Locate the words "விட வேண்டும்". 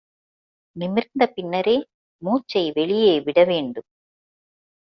3.19-3.87